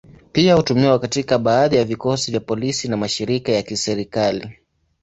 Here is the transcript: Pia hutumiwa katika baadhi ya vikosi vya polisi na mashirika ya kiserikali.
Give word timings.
Pia 0.31 0.55
hutumiwa 0.55 0.99
katika 0.99 1.39
baadhi 1.39 1.75
ya 1.75 1.83
vikosi 1.85 2.31
vya 2.31 2.39
polisi 2.39 2.87
na 2.87 2.97
mashirika 2.97 3.51
ya 3.51 3.63
kiserikali. 3.63 4.57